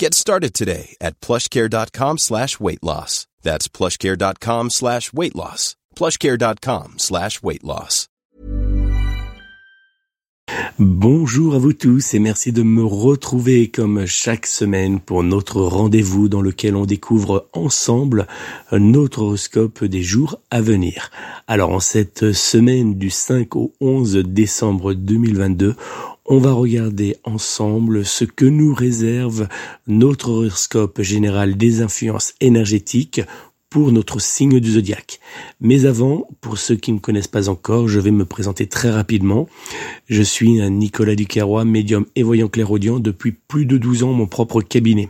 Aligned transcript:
Get 0.00 0.14
started 0.14 0.54
today 0.54 0.96
at 0.98 1.20
plushcare.com 1.20 2.16
slash 2.16 2.58
weight 2.58 2.82
loss. 2.82 3.26
That's 3.42 3.68
plushcare.com 3.68 4.70
slash 4.70 5.12
weight 5.12 5.36
loss. 5.36 5.76
plushcare.com 5.94 6.94
slash 6.96 7.42
weight 7.42 7.62
loss. 7.62 8.08
Bonjour 10.78 11.54
à 11.54 11.58
vous 11.58 11.74
tous 11.74 12.14
et 12.14 12.18
merci 12.18 12.52
de 12.52 12.62
me 12.62 12.82
retrouver 12.82 13.68
comme 13.68 14.06
chaque 14.06 14.46
semaine 14.46 14.98
pour 14.98 15.22
notre 15.22 15.60
rendez-vous 15.60 16.28
dans 16.28 16.40
lequel 16.40 16.74
on 16.74 16.86
découvre 16.86 17.48
ensemble 17.52 18.26
notre 18.72 19.22
horoscope 19.22 19.84
des 19.84 20.02
jours 20.02 20.40
à 20.50 20.60
venir. 20.60 21.10
Alors 21.46 21.70
en 21.70 21.80
cette 21.80 22.32
semaine 22.32 22.94
du 22.94 23.10
5 23.10 23.54
au 23.56 23.72
11 23.80 24.22
décembre 24.24 24.94
2022, 24.94 25.76
on 26.30 26.38
va 26.38 26.52
regarder 26.52 27.16
ensemble 27.24 28.04
ce 28.04 28.24
que 28.24 28.44
nous 28.44 28.72
réserve 28.72 29.48
notre 29.88 30.30
horoscope 30.30 31.02
général 31.02 31.56
des 31.56 31.82
influences 31.82 32.34
énergétiques 32.40 33.20
pour 33.68 33.90
notre 33.90 34.20
signe 34.20 34.60
du 34.60 34.72
zodiaque. 34.72 35.18
Mais 35.60 35.86
avant, 35.86 36.28
pour 36.40 36.56
ceux 36.56 36.76
qui 36.76 36.92
ne 36.92 36.98
me 36.98 37.00
connaissent 37.00 37.26
pas 37.26 37.48
encore, 37.48 37.88
je 37.88 37.98
vais 37.98 38.12
me 38.12 38.24
présenter 38.24 38.68
très 38.68 38.90
rapidement. 38.90 39.48
Je 40.06 40.22
suis 40.22 40.60
Nicolas 40.70 41.16
Ducarrois, 41.16 41.64
médium 41.64 42.06
et 42.14 42.22
voyant 42.22 42.48
clairaudient 42.48 43.00
depuis 43.00 43.32
plus 43.32 43.66
de 43.66 43.76
12 43.76 44.04
ans 44.04 44.12
mon 44.12 44.28
propre 44.28 44.62
cabinet. 44.62 45.08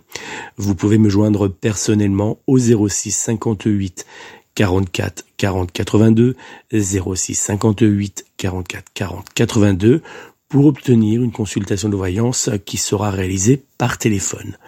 Vous 0.57 0.75
pouvez 0.75 0.97
me 0.97 1.11
joindre 1.11 1.49
personnellement 1.49 2.39
au 2.47 2.59
06 2.59 3.11
58 3.11 4.07
44 4.55 5.25
40 5.37 5.73
82 5.73 6.37
06 6.73 7.35
58 7.35 8.25
44 8.37 8.85
40 8.95 9.27
82 9.35 10.03
pour 10.51 10.67
obtenir 10.67 11.23
une 11.23 11.33
consultation 11.33 11.89
de 11.89 11.97
voyance 11.97 12.51
qui 12.67 12.77
sera 12.77 13.11
réalisée 13.11 13.63
par 13.79 13.97
téléphone. 13.97 14.59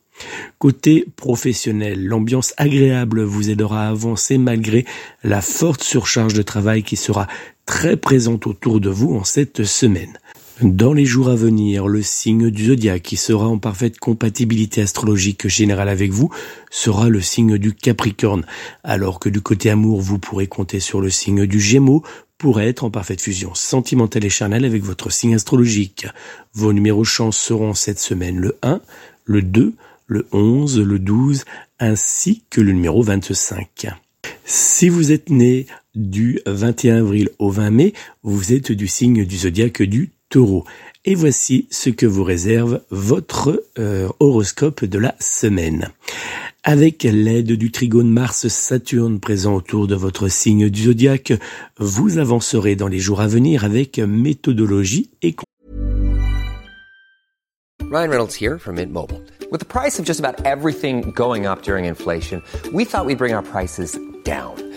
Côté 0.57 1.05
professionnel, 1.15 2.05
l'ambiance 2.05 2.53
agréable 2.57 3.23
vous 3.23 3.51
aidera 3.51 3.85
à 3.85 3.89
avancer 3.89 4.37
malgré 4.37 4.85
la 5.23 5.41
forte 5.41 5.83
surcharge 5.83 6.33
de 6.33 6.41
travail 6.41 6.81
qui 6.81 6.95
sera 6.95 7.27
très 7.67 7.97
présente 7.97 8.47
autour 8.47 8.79
de 8.79 8.89
vous 8.89 9.13
en 9.15 9.23
cette 9.23 9.63
semaine. 9.63 10.17
Dans 10.63 10.93
les 10.93 11.05
jours 11.05 11.29
à 11.29 11.35
venir, 11.35 11.87
le 11.87 12.01
signe 12.01 12.49
du 12.49 12.65
zodiaque 12.65 13.03
qui 13.03 13.15
sera 13.15 13.47
en 13.47 13.59
parfaite 13.59 13.99
compatibilité 13.99 14.81
astrologique 14.81 15.47
générale 15.47 15.87
avec 15.87 16.09
vous 16.09 16.33
sera 16.71 17.09
le 17.09 17.21
signe 17.21 17.59
du 17.59 17.75
Capricorne, 17.75 18.43
alors 18.83 19.19
que 19.19 19.29
du 19.29 19.39
côté 19.39 19.69
amour, 19.69 20.01
vous 20.01 20.17
pourrez 20.17 20.47
compter 20.47 20.79
sur 20.79 20.99
le 20.99 21.11
signe 21.11 21.45
du 21.45 21.59
Gémeaux 21.59 22.01
pour 22.39 22.59
être 22.59 22.83
en 22.83 22.89
parfaite 22.89 23.21
fusion 23.21 23.53
sentimentale 23.53 24.25
et 24.25 24.29
charnelle 24.29 24.65
avec 24.65 24.81
votre 24.81 25.11
signe 25.11 25.35
astrologique. 25.35 26.07
Vos 26.55 26.73
numéros 26.73 27.03
chance 27.03 27.37
seront 27.37 27.75
cette 27.75 27.99
semaine 27.99 28.37
le 28.37 28.57
1, 28.63 28.81
le 29.25 29.43
2, 29.43 29.75
le 30.07 30.27
11, 30.31 30.79
le 30.79 30.97
12, 30.97 31.45
ainsi 31.79 32.41
que 32.49 32.61
le 32.61 32.71
numéro 32.71 33.03
25. 33.03 33.89
Si 34.43 34.89
vous 34.89 35.11
êtes 35.11 35.29
né 35.29 35.67
du 35.93 36.39
21 36.47 36.97
avril 36.97 37.29
au 37.37 37.51
20 37.51 37.69
mai, 37.69 37.93
vous 38.23 38.53
êtes 38.53 38.71
du 38.71 38.87
signe 38.87 39.23
du 39.23 39.37
zodiaque 39.37 39.83
du 39.83 40.09
taureau. 40.29 40.65
Et 41.05 41.15
voici 41.15 41.67
ce 41.71 41.89
que 41.89 42.05
vous 42.05 42.23
réserve 42.23 42.81
votre 42.89 43.63
euh, 43.79 44.09
horoscope 44.19 44.83
de 44.85 44.99
la 44.99 45.15
semaine. 45.19 45.89
Avec 46.63 47.03
l'aide 47.03 47.53
du 47.53 47.71
trigone 47.71 48.09
Mars-Saturne 48.09 49.19
présent 49.19 49.55
autour 49.55 49.87
de 49.87 49.95
votre 49.95 50.27
signe 50.27 50.69
du 50.69 50.83
zodiaque, 50.83 51.33
vous 51.77 52.17
avancerez 52.17 52.75
dans 52.75 52.89
les 52.89 52.99
jours 52.99 53.21
à 53.21 53.27
venir 53.27 53.63
avec 53.63 53.99
méthodologie 53.99 55.09
et 55.21 55.35
Ryan 57.89 58.09
Reynolds 58.09 58.35
here 58.35 58.59
from 58.59 58.75
Mint 58.75 58.91
Mobile. 58.91 59.21
With 59.49 59.61
the 59.61 59.65
price 59.65 59.97
of 59.97 60.03
just 60.03 60.19
about 60.19 60.45
everything 60.45 61.11
going 61.11 61.45
up 61.45 61.61
during 61.61 61.85
inflation, 61.85 62.43
we 62.73 62.83
thought 62.83 63.05
we'd 63.05 63.17
bring 63.17 63.33
our 63.33 63.41
prices 63.41 63.97
down. 64.25 64.66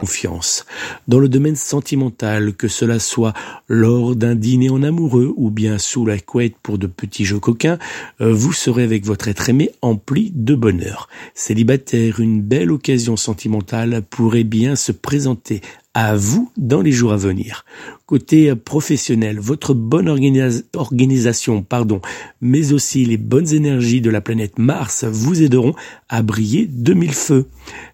confiance. 0.00 0.64
Dans 1.08 1.18
le 1.18 1.28
domaine 1.28 1.56
sentimental, 1.56 2.54
que 2.54 2.68
cela 2.68 2.98
soit 2.98 3.34
lors 3.68 4.16
d'un 4.16 4.34
dîner 4.34 4.70
en 4.70 4.82
amoureux 4.82 5.32
ou 5.36 5.50
bien 5.50 5.78
sous 5.78 6.06
la 6.06 6.18
couette 6.18 6.54
pour 6.62 6.78
de 6.78 6.86
petits 6.86 7.26
jeux 7.26 7.38
coquins, 7.38 7.78
euh, 8.20 8.32
vous 8.32 8.52
serez 8.52 8.82
avec 8.82 9.04
votre 9.04 9.28
être 9.28 9.50
aimé 9.50 9.70
empli 9.82 10.32
de 10.34 10.54
bonheur. 10.54 11.08
Célibataire, 11.34 12.20
une 12.20 12.40
belle 12.40 12.72
occasion 12.72 13.16
sentimentale 13.16 14.02
pourrait 14.08 14.44
bien 14.44 14.74
se 14.74 14.92
présenter 14.92 15.60
à 15.94 16.14
vous 16.14 16.50
dans 16.56 16.82
les 16.82 16.92
jours 16.92 17.12
à 17.12 17.16
venir. 17.16 17.64
Côté 18.06 18.54
professionnel, 18.54 19.38
votre 19.40 19.74
bonne 19.74 20.08
organisation, 20.08 21.62
pardon, 21.62 22.00
mais 22.40 22.72
aussi 22.72 23.04
les 23.04 23.16
bonnes 23.16 23.52
énergies 23.52 24.00
de 24.00 24.10
la 24.10 24.20
planète 24.20 24.58
Mars 24.58 25.04
vous 25.04 25.42
aideront 25.42 25.74
à 26.08 26.22
briller 26.22 26.66
de 26.66 26.94
mille 26.94 27.14
feux. 27.14 27.46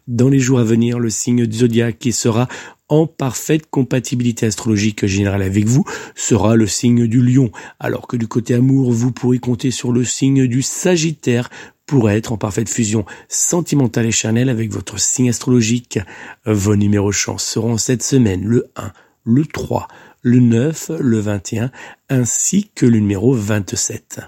Dans 0.08 0.28
les 0.28 0.38
jours 0.38 0.58
à 0.58 0.64
venir, 0.64 0.98
le 0.98 1.10
signe 1.10 1.46
du 1.46 1.58
zodiaque 1.58 1.98
qui 1.98 2.12
sera 2.12 2.48
en 2.88 3.06
parfaite 3.06 3.68
compatibilité 3.68 4.46
astrologique 4.46 5.06
générale 5.06 5.42
avec 5.42 5.66
vous 5.66 5.84
sera 6.14 6.54
le 6.54 6.66
signe 6.66 7.06
du 7.06 7.20
lion, 7.20 7.50
alors 7.80 8.06
que 8.06 8.16
du 8.16 8.28
côté 8.28 8.54
amour, 8.54 8.92
vous 8.92 9.10
pourrez 9.10 9.38
compter 9.38 9.70
sur 9.70 9.90
le 9.90 10.04
signe 10.04 10.46
du 10.46 10.62
sagittaire 10.62 11.50
pour 11.86 12.10
être 12.10 12.32
en 12.32 12.36
parfaite 12.36 12.68
fusion 12.68 13.04
sentimentale 13.28 14.06
et 14.06 14.12
charnelle 14.12 14.48
avec 14.48 14.70
votre 14.70 14.98
signe 14.98 15.30
astrologique. 15.30 15.98
Vos 16.44 16.76
numéros 16.76 17.12
chance 17.12 17.44
seront 17.44 17.78
cette 17.78 18.02
semaine 18.02 18.44
le 18.44 18.66
1, 18.76 18.92
le 19.24 19.46
3, 19.46 19.88
le 20.22 20.40
9, 20.40 20.92
le 20.98 21.20
21, 21.20 21.70
ainsi 22.08 22.70
que 22.74 22.86
le 22.86 22.98
numéro 22.98 23.32
27. 23.32 24.20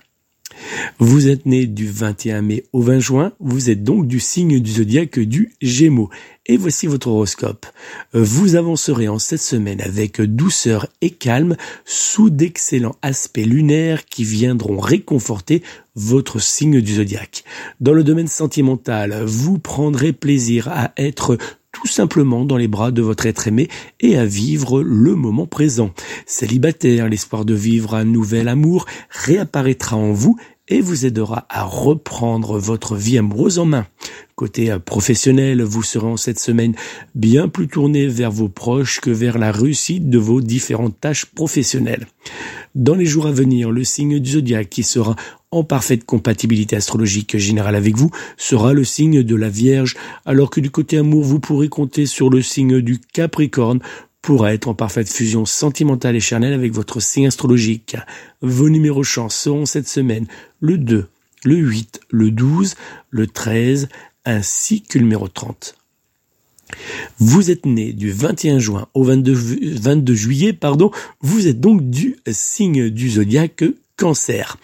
Vous 0.99 1.29
êtes 1.29 1.47
né 1.47 1.67
du 1.67 1.89
21 1.89 2.43
mai 2.43 2.65
au 2.73 2.83
20 2.83 2.99
juin, 2.99 3.33
vous 3.41 3.71
êtes 3.71 3.85
donc 3.85 4.07
du 4.07 4.21
signe 4.21 4.61
du 4.61 4.73
zodiaque 4.73 5.19
du 5.19 5.53
Gémeaux. 5.61 6.11
Et 6.51 6.57
voici 6.57 6.87
votre 6.87 7.09
horoscope. 7.09 7.67
Vous 8.15 8.55
avancerez 8.55 9.07
en 9.07 9.19
cette 9.19 9.43
semaine 9.43 9.83
avec 9.83 10.23
douceur 10.23 10.87
et 11.03 11.11
calme 11.11 11.57
sous 11.85 12.31
d'excellents 12.31 12.97
aspects 13.03 13.37
lunaires 13.37 14.07
qui 14.07 14.25
viendront 14.25 14.81
réconforter 14.81 15.63
votre 15.95 16.41
signe 16.41 16.81
du 16.81 16.95
zodiaque. 16.95 17.45
Dans 17.81 17.93
le 17.93 18.03
domaine 18.03 18.29
sentimental, 18.29 19.25
vous 19.27 19.59
prendrez 19.59 20.15
plaisir 20.15 20.69
à 20.69 20.93
être 20.97 21.37
tout 21.71 21.87
simplement 21.87 22.47
dans 22.47 22.57
les 22.57 22.67
bras 22.67 22.93
de 22.93 23.03
votre 23.03 23.27
être 23.27 23.47
aimé 23.47 23.69
et 24.01 24.17
à 24.17 24.25
vivre 24.25 24.83
le 24.83 25.15
moment 25.15 25.47
présent. 25.47 25.93
Célibataire, 26.25 27.11
l'espoir 27.11 27.45
de 27.45 27.53
vivre 27.53 27.95
un 27.95 28.05
nouvel 28.05 28.49
amour 28.49 28.87
réapparaîtra 29.11 29.99
en 29.99 30.13
vous 30.13 30.39
et 30.69 30.81
vous 30.81 31.07
aidera 31.07 31.47
à 31.49 31.65
reprendre 31.65 32.59
votre 32.59 32.95
vie 32.95 33.19
amoureuse 33.19 33.59
en 33.59 33.65
main. 33.65 33.87
Côté 34.37 34.77
professionnel, 34.85 35.63
vous 35.63 35.83
serez 35.83 36.07
en 36.07 36.17
cette 36.17 36.39
semaine 36.39 36.75
bien 37.15 37.49
plus 37.49 37.67
tourné 37.67 38.07
vers 38.07 38.31
vos 38.31 38.49
proches 38.49 39.01
que 39.01 39.11
vers 39.11 39.39
la 39.39 39.51
réussite 39.51 40.09
de 40.09 40.19
vos 40.19 40.41
différentes 40.41 41.01
tâches 41.01 41.27
professionnelles. 41.27 42.07
Dans 42.75 42.95
les 42.95 43.07
jours 43.07 43.27
à 43.27 43.33
venir, 43.33 43.71
le 43.71 43.83
signe 43.83 44.21
du 44.21 44.31
zodiaque 44.31 44.69
qui 44.69 44.85
sera 44.85 45.17
en 45.51 45.65
parfaite 45.65 46.05
compatibilité 46.05 46.77
astrologique 46.77 47.37
générale 47.39 47.75
avec 47.75 47.97
vous 47.97 48.11
sera 48.37 48.75
le 48.75 48.85
signe 48.85 49.23
de 49.23 49.35
la 49.35 49.49
Vierge, 49.49 49.97
alors 50.27 50.51
que 50.51 50.61
du 50.61 50.71
côté 50.71 50.99
amour, 50.99 51.25
vous 51.25 51.41
pourrez 51.41 51.69
compter 51.69 52.07
sur 52.07 52.31
le 52.31 52.43
signe 52.43 52.81
du 52.81 53.01
Capricorne 53.01 53.81
pour 54.21 54.47
être 54.47 54.69
en 54.69 54.75
parfaite 54.75 55.09
fusion 55.09 55.47
sentimentale 55.47 56.17
et 56.17 56.21
charnelle 56.21 56.53
avec 56.53 56.73
votre 56.73 57.01
signe 57.01 57.29
astrologique. 57.29 57.97
Vos 58.43 58.69
numéros 58.69 59.03
chance 59.03 59.35
seront 59.35 59.65
cette 59.65 59.89
semaine 59.89 60.27
le 60.61 60.79
2, 60.79 61.07
le 61.45 61.55
8, 61.57 62.01
le 62.11 62.31
12, 62.31 62.75
le 63.11 63.27
13, 63.27 63.89
ainsi 64.25 64.83
que 64.83 64.99
le 64.99 65.05
numéro 65.05 65.29
30. 65.29 65.75
Vous 67.19 67.51
êtes 67.51 67.67
né 67.67 67.93
du 67.93 68.11
21 68.11 68.59
juin 68.59 68.89
au 68.95 69.05
22, 69.05 69.33
22 69.81 70.15
juillet, 70.15 70.53
pardon, 70.53 70.91
vous 71.21 71.47
êtes 71.47 71.61
donc 71.61 71.89
du 71.89 72.17
signe 72.31 72.91
du 72.91 73.11
zodiaque 73.11 73.65
cancer. 73.97 74.59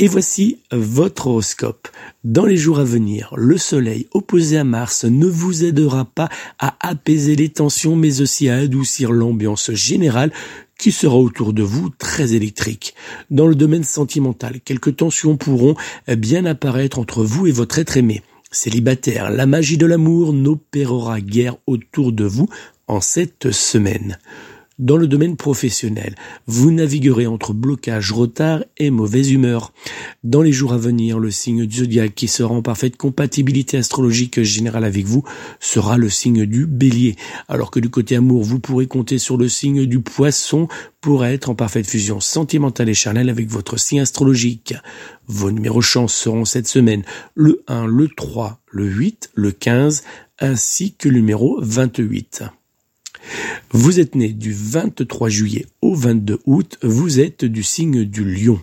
Et 0.00 0.06
voici 0.06 0.58
votre 0.70 1.26
horoscope. 1.26 1.88
Dans 2.22 2.44
les 2.44 2.56
jours 2.56 2.78
à 2.78 2.84
venir, 2.84 3.34
le 3.36 3.58
Soleil 3.58 4.06
opposé 4.12 4.56
à 4.56 4.62
Mars 4.62 5.04
ne 5.04 5.26
vous 5.26 5.64
aidera 5.64 6.04
pas 6.04 6.28
à 6.60 6.76
apaiser 6.80 7.34
les 7.34 7.48
tensions, 7.48 7.96
mais 7.96 8.20
aussi 8.20 8.48
à 8.48 8.58
adoucir 8.58 9.10
l'ambiance 9.10 9.72
générale 9.72 10.30
qui 10.78 10.92
sera 10.92 11.16
autour 11.16 11.52
de 11.52 11.62
vous 11.62 11.90
très 11.90 12.34
électrique. 12.34 12.94
Dans 13.30 13.46
le 13.46 13.54
domaine 13.54 13.84
sentimental, 13.84 14.60
quelques 14.64 14.96
tensions 14.96 15.36
pourront 15.36 15.74
bien 16.06 16.46
apparaître 16.46 16.98
entre 16.98 17.24
vous 17.24 17.46
et 17.46 17.52
votre 17.52 17.78
être 17.78 17.96
aimé. 17.96 18.22
Célibataire, 18.50 19.30
la 19.30 19.44
magie 19.44 19.76
de 19.76 19.84
l'amour 19.84 20.32
n'opérera 20.32 21.20
guère 21.20 21.56
autour 21.66 22.12
de 22.12 22.24
vous 22.24 22.48
en 22.86 23.02
cette 23.02 23.50
semaine. 23.50 24.18
Dans 24.78 24.96
le 24.96 25.08
domaine 25.08 25.36
professionnel, 25.36 26.14
vous 26.46 26.70
naviguerez 26.70 27.26
entre 27.26 27.52
blocage, 27.52 28.12
retard 28.12 28.62
et 28.76 28.90
mauvaise 28.90 29.32
humeur. 29.32 29.72
Dans 30.22 30.40
les 30.40 30.52
jours 30.52 30.72
à 30.72 30.78
venir, 30.78 31.18
le 31.18 31.32
signe 31.32 31.66
du 31.66 31.78
zodiaque 31.78 32.14
qui 32.14 32.28
sera 32.28 32.54
en 32.54 32.62
parfaite 32.62 32.96
compatibilité 32.96 33.76
astrologique 33.76 34.40
générale 34.42 34.84
avec 34.84 35.04
vous 35.04 35.24
sera 35.58 35.98
le 35.98 36.08
signe 36.08 36.46
du 36.46 36.64
bélier. 36.64 37.16
Alors 37.48 37.72
que 37.72 37.80
du 37.80 37.90
côté 37.90 38.14
amour, 38.14 38.44
vous 38.44 38.60
pourrez 38.60 38.86
compter 38.86 39.18
sur 39.18 39.36
le 39.36 39.48
signe 39.48 39.84
du 39.84 39.98
poisson 39.98 40.68
pour 41.00 41.24
être 41.24 41.50
en 41.50 41.56
parfaite 41.56 41.88
fusion 41.88 42.20
sentimentale 42.20 42.88
et 42.88 42.94
charnelle 42.94 43.30
avec 43.30 43.48
votre 43.48 43.80
signe 43.80 44.00
astrologique. 44.00 44.74
Vos 45.26 45.50
numéros 45.50 45.82
chance 45.82 46.14
seront 46.14 46.44
cette 46.44 46.68
semaine 46.68 47.02
le 47.34 47.64
1, 47.66 47.86
le 47.86 48.06
3, 48.06 48.60
le 48.70 48.86
8, 48.86 49.30
le 49.34 49.50
15 49.50 50.04
ainsi 50.38 50.94
que 50.94 51.08
le 51.08 51.16
numéro 51.16 51.58
28. 51.60 52.44
Vous 53.70 54.00
êtes 54.00 54.14
né 54.14 54.28
du 54.28 54.52
23 54.52 55.28
juillet 55.28 55.66
au 55.82 55.94
22 55.94 56.40
août, 56.46 56.78
vous 56.82 57.20
êtes 57.20 57.44
du 57.44 57.62
signe 57.62 58.04
du 58.04 58.24
lion. 58.24 58.60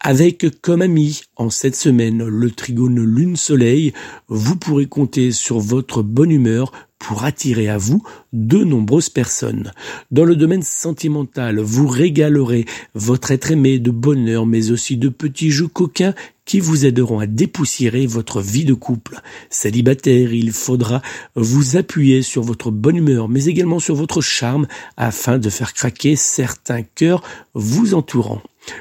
Avec 0.00 0.46
comme 0.60 0.82
ami 0.82 1.22
en 1.36 1.50
cette 1.50 1.74
semaine 1.74 2.24
le 2.24 2.50
trigone 2.50 3.02
lune-soleil, 3.02 3.92
vous 4.28 4.56
pourrez 4.56 4.86
compter 4.86 5.32
sur 5.32 5.58
votre 5.58 6.02
bonne 6.02 6.30
humeur 6.30 6.72
pour 6.98 7.24
attirer 7.24 7.68
à 7.68 7.78
vous 7.78 8.02
de 8.32 8.58
nombreuses 8.58 9.08
personnes. 9.08 9.72
Dans 10.10 10.24
le 10.24 10.36
domaine 10.36 10.62
sentimental, 10.62 11.60
vous 11.60 11.86
régalerez 11.86 12.66
votre 12.94 13.30
être 13.30 13.50
aimé 13.50 13.78
de 13.78 13.90
bonheur, 13.90 14.46
mais 14.46 14.70
aussi 14.70 14.96
de 14.96 15.08
petits 15.08 15.50
jeux 15.50 15.68
coquins 15.68 16.14
qui 16.44 16.60
vous 16.60 16.86
aideront 16.86 17.18
à 17.18 17.26
dépoussiérer 17.26 18.06
votre 18.06 18.40
vie 18.40 18.64
de 18.64 18.74
couple. 18.74 19.20
Célibataire, 19.50 20.32
il 20.32 20.52
faudra 20.52 21.02
vous 21.34 21.76
appuyer 21.76 22.22
sur 22.22 22.42
votre 22.42 22.70
bonne 22.70 22.96
humeur, 22.96 23.28
mais 23.28 23.44
également 23.44 23.78
sur 23.78 23.94
votre 23.94 24.20
charme 24.20 24.66
afin 24.96 25.38
de 25.38 25.50
faire 25.50 25.74
craquer 25.74 26.16
certains 26.16 26.82
cœurs 26.82 27.22
vous 27.54 27.94
entourant. 27.94 28.40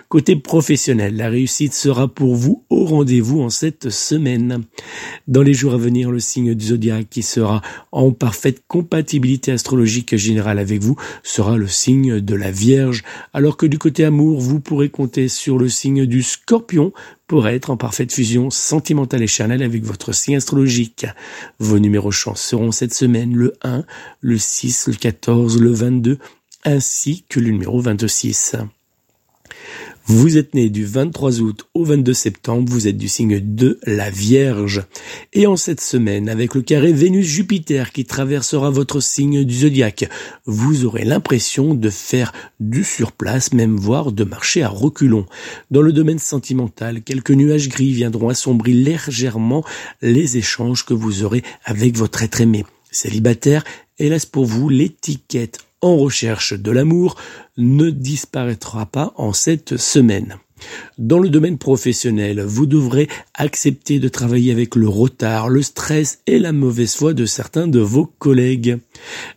Côté 0.09 0.35
professionnel, 0.35 1.15
la 1.15 1.29
réussite 1.29 1.73
sera 1.73 2.07
pour 2.07 2.35
vous 2.35 2.63
au 2.69 2.85
rendez-vous 2.85 3.41
en 3.41 3.49
cette 3.49 3.89
semaine. 3.89 4.63
Dans 5.27 5.41
les 5.41 5.53
jours 5.53 5.73
à 5.73 5.77
venir, 5.77 6.11
le 6.11 6.19
signe 6.19 6.53
du 6.53 6.65
zodiaque 6.67 7.09
qui 7.09 7.23
sera 7.23 7.61
en 7.91 8.11
parfaite 8.11 8.63
compatibilité 8.67 9.51
astrologique 9.51 10.15
générale 10.15 10.59
avec 10.59 10.81
vous 10.81 10.95
sera 11.23 11.57
le 11.57 11.67
signe 11.67 12.21
de 12.21 12.35
la 12.35 12.51
Vierge, 12.51 13.03
alors 13.33 13.57
que 13.57 13.65
du 13.65 13.77
côté 13.77 14.05
amour, 14.05 14.39
vous 14.39 14.59
pourrez 14.59 14.89
compter 14.89 15.27
sur 15.27 15.57
le 15.57 15.69
signe 15.69 16.05
du 16.05 16.23
Scorpion 16.23 16.93
pour 17.27 17.47
être 17.47 17.69
en 17.69 17.77
parfaite 17.77 18.13
fusion 18.13 18.49
sentimentale 18.49 19.21
et 19.21 19.27
charnelle 19.27 19.63
avec 19.63 19.83
votre 19.83 20.13
signe 20.13 20.37
astrologique. 20.37 21.05
Vos 21.59 21.79
numéros 21.79 22.11
chance 22.11 22.41
seront 22.41 22.71
cette 22.71 22.93
semaine 22.93 23.35
le 23.35 23.53
1, 23.63 23.83
le 24.21 24.37
6, 24.37 24.87
le 24.87 24.93
14, 24.93 25.59
le 25.59 25.71
22, 25.71 26.17
ainsi 26.63 27.25
que 27.27 27.39
le 27.39 27.51
numéro 27.51 27.81
26. 27.81 28.55
Vous 30.09 30.37
êtes 30.37 30.55
né 30.55 30.69
du 30.69 30.85
23 30.85 31.41
août 31.41 31.67
au 31.73 31.83
22 31.83 32.13
septembre, 32.13 32.71
vous 32.71 32.87
êtes 32.87 32.97
du 32.97 33.09
signe 33.09 33.41
de 33.41 33.77
la 33.83 34.09
Vierge. 34.09 34.83
Et 35.33 35.47
en 35.47 35.57
cette 35.57 35.81
semaine, 35.81 36.29
avec 36.29 36.55
le 36.55 36.61
carré 36.61 36.93
Vénus-Jupiter 36.93 37.91
qui 37.91 38.05
traversera 38.05 38.69
votre 38.69 39.01
signe 39.01 39.43
du 39.43 39.53
zodiaque, 39.53 40.09
vous 40.45 40.85
aurez 40.85 41.03
l'impression 41.03 41.73
de 41.73 41.89
faire 41.89 42.31
du 42.61 42.85
surplace, 42.85 43.51
même 43.51 43.75
voire 43.75 44.13
de 44.13 44.23
marcher 44.23 44.63
à 44.63 44.69
reculons. 44.69 45.25
Dans 45.71 45.81
le 45.81 45.91
domaine 45.91 46.19
sentimental, 46.19 47.01
quelques 47.01 47.31
nuages 47.31 47.67
gris 47.67 47.91
viendront 47.91 48.29
assombrir 48.29 48.77
légèrement 48.77 49.65
les 50.01 50.37
échanges 50.37 50.85
que 50.85 50.93
vous 50.93 51.25
aurez 51.25 51.43
avec 51.65 51.97
votre 51.97 52.23
être 52.23 52.39
aimé. 52.39 52.65
Célibataire, 52.91 53.65
Hélas 53.99 54.27
pour 54.27 54.45
vous, 54.45 54.69
l'étiquette 54.69 55.66
en 55.81 55.97
recherche 55.97 56.53
de 56.53 56.71
l'amour 56.71 57.15
ne 57.57 57.89
disparaîtra 57.89 58.85
pas 58.85 59.13
en 59.15 59.33
cette 59.33 59.77
semaine. 59.77 60.37
Dans 60.97 61.19
le 61.19 61.29
domaine 61.29 61.57
professionnel, 61.57 62.41
vous 62.41 62.65
devrez 62.65 63.07
accepter 63.33 63.99
de 63.99 64.07
travailler 64.07 64.51
avec 64.51 64.75
le 64.75 64.87
retard, 64.87 65.49
le 65.49 65.61
stress 65.61 66.19
et 66.27 66.39
la 66.39 66.51
mauvaise 66.51 66.95
foi 66.95 67.13
de 67.13 67.25
certains 67.25 67.67
de 67.67 67.79
vos 67.79 68.05
collègues. 68.05 68.77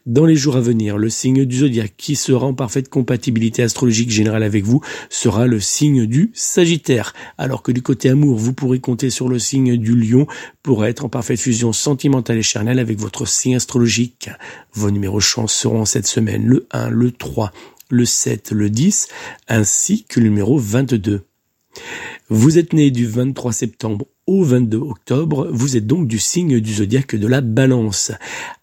Dans 0.07 0.27
les 0.27 0.37
jours 0.37 0.57
à 0.57 0.61
venir, 0.61 0.97
le 0.97 1.11
signe 1.11 1.45
du 1.45 1.59
zodiaque 1.59 1.95
qui 1.97 2.17
sera 2.17 2.47
en 2.47 2.55
parfaite 2.55 2.89
compatibilité 2.89 3.63
astrologique 3.63 4.11
générale 4.11 4.43
avec 4.43 4.65
vous 4.65 4.81
sera 5.09 5.47
le 5.47 5.61
signe 5.61 6.07
du 6.07 6.31
Sagittaire, 6.35 7.15
alors 7.39 7.63
que 7.63 7.73
du 7.73 7.83
côté 7.83 8.09
amour, 8.09 8.37
vous 8.39 8.53
pourrez 8.53 8.81
compter 8.81 9.11
sur 9.11 9.29
le 9.29 9.39
signe 9.39 9.77
du 9.77 9.95
Lion 9.95 10.27
pour 10.63 10.85
être 10.85 11.05
en 11.05 11.09
parfaite 11.09 11.41
fusion 11.41 11.73
sentimentale 11.73 12.39
et 12.39 12.43
charnelle 12.43 12.79
avec 12.79 12.99
votre 12.99 13.27
signe 13.27 13.57
astrologique. 13.57 14.31
Vos 14.73 14.91
numéros 14.91 15.21
chance 15.21 15.53
seront 15.53 15.85
cette 15.85 16.07
semaine 16.07 16.47
le 16.47 16.67
1, 16.71 16.91
le 16.91 17.11
3, 17.13 17.53
le 17.91 18.05
7, 18.05 18.53
le 18.53 18.71
10, 18.71 19.09
ainsi 19.49 20.05
que 20.05 20.21
le 20.21 20.29
numéro 20.29 20.59
22. 20.59 21.23
Vous 22.29 22.59
êtes 22.59 22.73
né 22.73 22.91
du 22.91 23.07
23 23.07 23.53
septembre 23.53 24.07
au 24.27 24.45
22 24.45 24.79
octobre, 24.79 25.49
vous 25.53 25.77
êtes 25.77 25.87
donc 25.87 26.07
du 26.07 26.21
signe 26.21 26.61
du 26.61 26.75
zodiaque 26.75 27.17
de 27.17 27.27
la 27.27 27.41
balance. 27.41 28.13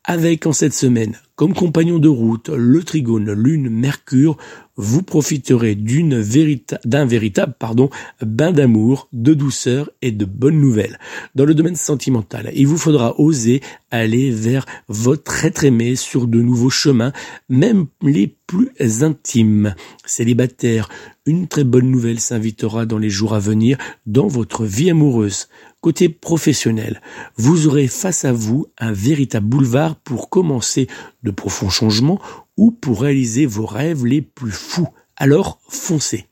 Avec 0.05 0.48
en 0.48 0.53
cette 0.53 0.74
semaine, 0.74 1.17
comme 1.36 1.53
compagnon 1.53 2.00
de 2.00 2.07
route, 2.07 2.50
le 2.50 2.84
trigone 2.84 3.34
Lune 3.34 3.69
Mercure, 3.69 4.38
vous 4.77 5.01
profiterez 5.01 5.75
d'un 5.75 7.05
véritable 7.05 7.53
pardon, 7.57 7.89
bain 8.22 8.51
d'amour, 8.51 9.10
de 9.12 9.34
douceur 9.34 9.89
et 10.01 10.12
de 10.12 10.25
bonnes 10.25 10.62
nouvelles. 10.62 11.00
Dans 11.36 11.46
le 11.46 11.55
domaine 11.55 11.75
sentimental, 11.75 12.51
il 12.53 12.67
vous 12.67 12.77
faudra 12.77 13.19
oser 13.19 13.62
aller 13.91 14.31
vers 14.31 14.65
votre 14.88 15.46
être 15.46 15.63
aimé 15.63 15.96
sur 15.96 16.27
de 16.27 16.41
nouveaux 16.41 16.69
chemins, 16.69 17.13
même 17.50 17.88
les 18.01 18.36
plus 18.48 18.69
intimes. 19.01 19.75
Célibataire, 20.05 20.89
une 21.25 21.48
très 21.48 21.63
bonne 21.63 21.89
nouvelle 21.89 22.19
s'invitera 22.19 22.86
dans 22.86 22.98
les 22.98 23.10
jours 23.10 23.34
à 23.34 23.39
venir 23.39 23.77
dans 24.05 24.27
votre 24.27 24.63
vie 24.63 24.89
amoureuse. 24.89 25.48
Côté 25.81 26.10
professionnel, 26.10 27.01
vous 27.38 27.67
aurez 27.67 27.88
face 27.88 28.25
à 28.25 28.31
vous 28.31 28.67
un 28.79 28.91
véritable 28.91 29.48
boulevard 29.48 29.96
pour 29.96 30.29
commencer 30.29 30.88
de 31.24 31.31
profonds 31.31 31.69
changements 31.69 32.19
ou 32.58 32.72
pour 32.72 33.02
réaliser 33.02 33.46
vos 33.46 33.66
rêves 33.66 34.06
les 34.06 34.22
plus 34.22 34.52
fous. 34.52 34.90
Alors 35.16 35.60
foncez. 35.70 36.28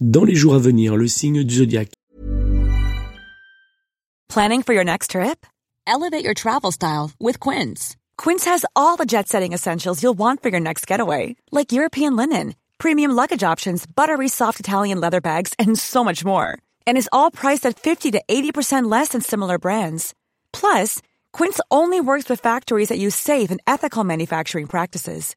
Dans 0.00 0.24
les 0.24 0.34
jours 0.34 0.54
à 0.54 0.58
venir, 0.58 0.96
le 0.96 1.08
signe 1.08 1.42
du 1.42 1.56
zodiaque. 1.56 1.92
Planning 4.28 4.62
for 4.62 4.74
your 4.74 4.84
next 4.84 5.12
trip? 5.12 5.46
Elevate 5.86 6.24
your 6.24 6.34
travel 6.34 6.70
style 6.70 7.10
with 7.18 7.40
Quince. 7.40 7.96
Quince 8.18 8.44
has 8.44 8.66
all 8.74 8.96
the 8.96 9.06
jet-setting 9.06 9.52
essentials 9.52 10.02
you'll 10.02 10.18
want 10.18 10.42
for 10.42 10.50
your 10.50 10.60
next 10.60 10.86
getaway, 10.86 11.36
like 11.52 11.72
European 11.72 12.16
linen, 12.16 12.54
premium 12.76 13.12
luggage 13.12 13.42
options, 13.42 13.86
buttery 13.86 14.28
soft 14.28 14.60
Italian 14.60 15.00
leather 15.00 15.20
bags, 15.20 15.54
and 15.58 15.78
so 15.78 16.04
much 16.04 16.24
more. 16.24 16.58
And 16.86 16.98
is 16.98 17.08
all 17.12 17.30
priced 17.30 17.64
at 17.64 17.78
50 17.78 18.10
to 18.12 18.22
80% 18.28 18.90
less 18.90 19.10
than 19.10 19.20
similar 19.22 19.58
brands. 19.58 20.12
Plus, 20.52 21.00
Quince 21.32 21.60
only 21.70 22.00
works 22.00 22.28
with 22.28 22.40
factories 22.40 22.88
that 22.88 22.98
use 22.98 23.14
safe 23.14 23.50
and 23.50 23.60
ethical 23.66 24.04
manufacturing 24.04 24.66
practices. 24.66 25.36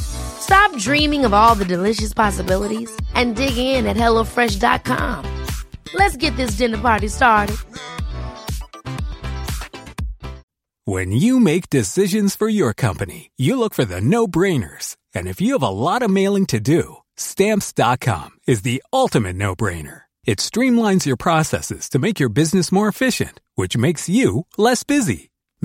Stop 0.00 0.76
dreaming 0.78 1.24
of 1.24 1.34
all 1.34 1.54
the 1.54 1.64
delicious 1.64 2.14
possibilities 2.14 2.90
and 3.14 3.34
dig 3.34 3.56
in 3.56 3.86
at 3.86 3.96
HelloFresh.com. 3.96 5.46
Let's 5.94 6.16
get 6.16 6.36
this 6.36 6.52
dinner 6.52 6.78
party 6.78 7.08
started. 7.08 7.56
When 10.84 11.10
you 11.10 11.40
make 11.40 11.68
decisions 11.68 12.36
for 12.36 12.48
your 12.48 12.72
company, 12.72 13.32
you 13.36 13.58
look 13.58 13.74
for 13.74 13.84
the 13.84 14.00
no 14.00 14.28
brainers. 14.28 14.96
And 15.14 15.26
if 15.26 15.40
you 15.40 15.54
have 15.54 15.62
a 15.62 15.68
lot 15.68 16.02
of 16.02 16.10
mailing 16.10 16.46
to 16.46 16.60
do, 16.60 16.98
Stamps.com 17.16 18.38
is 18.46 18.62
the 18.62 18.82
ultimate 18.92 19.36
no 19.36 19.56
brainer. 19.56 20.02
It 20.24 20.38
streamlines 20.38 21.06
your 21.06 21.16
processes 21.16 21.88
to 21.90 21.98
make 21.98 22.20
your 22.20 22.28
business 22.28 22.70
more 22.70 22.88
efficient, 22.88 23.40
which 23.54 23.76
makes 23.76 24.08
you 24.08 24.46
less 24.58 24.84
busy. 24.84 25.30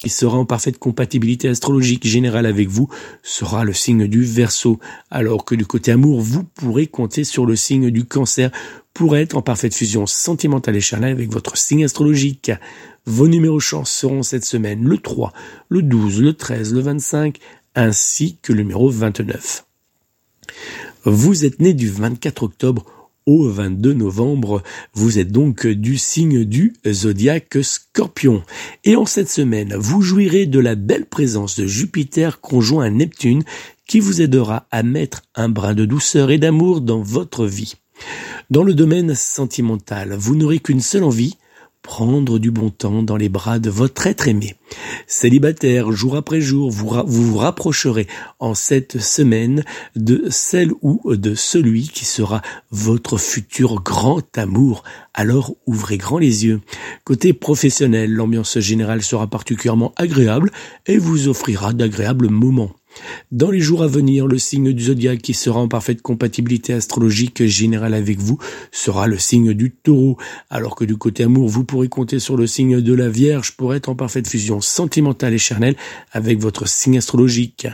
Qui 0.00 0.08
sera 0.08 0.38
en 0.38 0.46
parfaite 0.46 0.78
compatibilité 0.78 1.48
astrologique 1.48 2.06
générale 2.06 2.46
avec 2.46 2.68
vous 2.68 2.88
sera 3.22 3.64
le 3.64 3.74
signe 3.74 4.06
du 4.06 4.22
Verseau, 4.22 4.80
alors 5.10 5.44
que 5.44 5.54
du 5.54 5.66
côté 5.66 5.92
amour, 5.92 6.22
vous 6.22 6.42
pourrez 6.42 6.86
compter 6.86 7.22
sur 7.22 7.44
le 7.44 7.54
signe 7.54 7.90
du 7.90 8.06
Cancer 8.06 8.50
pour 8.94 9.14
être 9.18 9.36
en 9.36 9.42
parfaite 9.42 9.74
fusion 9.74 10.06
sentimentale 10.06 10.76
et 10.76 10.80
charnelle 10.80 11.12
avec 11.12 11.30
votre 11.30 11.58
signe 11.58 11.84
astrologique. 11.84 12.50
Vos 13.04 13.28
numéros 13.28 13.60
chance 13.60 13.90
seront 13.90 14.22
cette 14.22 14.46
semaine 14.46 14.84
le 14.84 14.96
3, 14.96 15.34
le 15.68 15.82
12, 15.82 16.22
le 16.22 16.32
13, 16.32 16.72
le 16.72 16.80
25, 16.80 17.36
ainsi 17.74 18.38
que 18.40 18.54
le 18.54 18.62
numéro 18.62 18.88
29. 18.88 19.66
Vous 21.04 21.44
êtes 21.44 21.60
né 21.60 21.74
du 21.74 21.90
24 21.90 22.42
octobre 22.42 22.86
au 23.30 23.48
22 23.48 23.92
novembre. 23.92 24.62
Vous 24.92 25.20
êtes 25.20 25.30
donc 25.30 25.66
du 25.66 25.98
signe 25.98 26.44
du 26.44 26.74
zodiaque 26.86 27.58
scorpion. 27.62 28.42
Et 28.84 28.96
en 28.96 29.06
cette 29.06 29.30
semaine, 29.30 29.76
vous 29.78 30.02
jouirez 30.02 30.46
de 30.46 30.58
la 30.58 30.74
belle 30.74 31.06
présence 31.06 31.58
de 31.58 31.66
Jupiter 31.66 32.40
conjoint 32.40 32.86
à 32.86 32.90
Neptune 32.90 33.44
qui 33.86 34.00
vous 34.00 34.20
aidera 34.20 34.66
à 34.72 34.82
mettre 34.82 35.22
un 35.36 35.48
brin 35.48 35.74
de 35.74 35.84
douceur 35.84 36.32
et 36.32 36.38
d'amour 36.38 36.80
dans 36.80 37.02
votre 37.02 37.46
vie. 37.46 37.74
Dans 38.50 38.64
le 38.64 38.74
domaine 38.74 39.14
sentimental, 39.14 40.16
vous 40.18 40.34
n'aurez 40.34 40.58
qu'une 40.58 40.80
seule 40.80 41.04
envie, 41.04 41.36
prendre 41.82 42.38
du 42.38 42.50
bon 42.50 42.70
temps 42.70 43.02
dans 43.02 43.16
les 43.16 43.28
bras 43.28 43.58
de 43.58 43.70
votre 43.70 44.06
être 44.06 44.28
aimé. 44.28 44.54
Célibataire, 45.06 45.92
jour 45.92 46.16
après 46.16 46.40
jour, 46.40 46.70
vous 46.70 46.90
vous, 47.06 47.36
rapprocherez 47.36 48.06
en 48.38 48.54
cette 48.54 49.00
semaine 49.00 49.64
de 49.96 50.26
celle 50.30 50.70
ou 50.82 51.00
de 51.16 51.34
celui 51.34 51.88
qui 51.88 52.04
sera 52.04 52.42
votre 52.70 53.18
futur 53.18 53.82
grand 53.82 54.36
amour. 54.38 54.82
Alors 55.14 55.54
ouvrez 55.66 55.98
grand 55.98 56.18
les 56.18 56.44
yeux. 56.44 56.60
Côté 57.04 57.32
professionnel, 57.32 58.12
l'ambiance 58.12 58.58
générale 58.58 59.02
sera 59.02 59.26
particulièrement 59.26 59.92
agréable 59.96 60.50
et 60.86 60.98
vous 60.98 61.28
offrira 61.28 61.72
d'agréables 61.72 62.28
moments. 62.28 62.72
Dans 63.32 63.50
les 63.50 63.60
jours 63.60 63.82
à 63.82 63.86
venir, 63.86 64.26
le 64.26 64.38
signe 64.38 64.72
du 64.72 64.84
zodiaque 64.84 65.22
qui 65.22 65.34
sera 65.34 65.60
en 65.60 65.68
parfaite 65.68 66.02
compatibilité 66.02 66.72
astrologique 66.72 67.44
générale 67.44 67.94
avec 67.94 68.18
vous 68.18 68.38
sera 68.72 69.06
le 69.06 69.18
signe 69.18 69.54
du 69.54 69.70
taureau, 69.70 70.18
alors 70.50 70.74
que 70.74 70.84
du 70.84 70.96
côté 70.96 71.24
amour, 71.24 71.48
vous 71.48 71.64
pourrez 71.64 71.88
compter 71.88 72.18
sur 72.18 72.36
le 72.36 72.46
signe 72.46 72.80
de 72.80 72.94
la 72.94 73.08
Vierge 73.08 73.56
pour 73.56 73.74
être 73.74 73.88
en 73.88 73.94
parfaite 73.94 74.28
fusion 74.28 74.60
sentimentale 74.60 75.34
et 75.34 75.38
charnelle 75.38 75.76
avec 76.12 76.38
votre 76.38 76.68
signe 76.68 76.98
astrologique. 76.98 77.66